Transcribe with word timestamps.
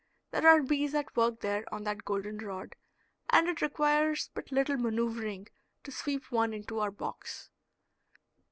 There 0.31 0.47
are 0.47 0.63
bees 0.63 0.95
at 0.95 1.15
work 1.15 1.41
there 1.41 1.63
on 1.71 1.83
that 1.83 2.05
goldenrod, 2.05 2.75
and 3.29 3.47
it 3.47 3.61
requires 3.61 4.31
but 4.33 4.51
little 4.51 4.77
maneuvering 4.77 5.45
to 5.83 5.91
sweep 5.91 6.31
one 6.31 6.55
into 6.55 6.79
our 6.79 6.89
box. 6.89 7.51